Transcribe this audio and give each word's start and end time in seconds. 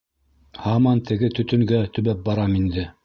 Һаман 0.61 1.03
теге 1.11 1.29
төтөнгә 1.41 1.83
төбәп 1.99 2.25
барам 2.31 2.57
инде. 2.63 2.89